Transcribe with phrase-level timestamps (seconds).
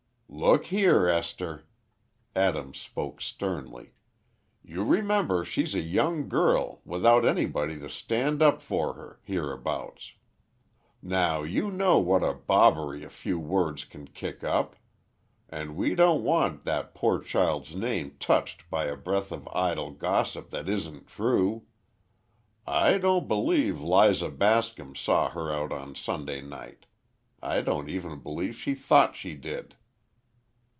[0.33, 1.65] "Look here, Esther,"
[2.37, 3.91] Adams spoke sternly;
[4.63, 10.13] "you remember she's a young girl, without anybody to stand up for her, hereabouts.
[11.01, 14.77] Now, you know what a bobbery a few words can kick up.
[15.49, 20.49] And we don't want that poor child's name touched by a breath of idle gossip
[20.51, 21.65] that isn't true.
[22.65, 26.85] I don't believe Liza Bascom saw her out on Sunday night!
[27.43, 29.75] I don't even believe she thought she did!"